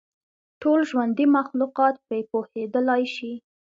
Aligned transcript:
ټول 0.61 0.79
ژوندي 0.89 1.25
مخلوقات 1.37 1.95
پرې 2.05 2.19
پوهېدلای 2.31 3.03
شي. 3.15 3.33